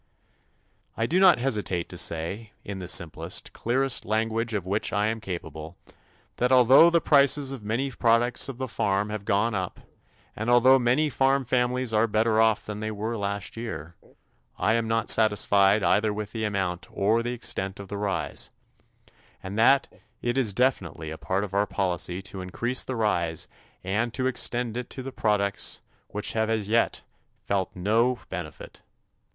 [0.97, 5.19] I do not hesitate to say, in the simplest, clearest language of which I am
[5.21, 5.77] capable,
[6.37, 9.79] that although the prices of many products of the farm have gone up
[10.35, 13.93] and although many farm families are better off than they were last year,
[14.57, 18.49] I am not satisfied either with the amount or the extent of the rise,
[19.43, 19.87] and that
[20.19, 23.47] it is definitely a part of our policy to increase the rise
[23.83, 27.03] and to extend it to those products which have as yet
[27.43, 28.81] felt no benefit.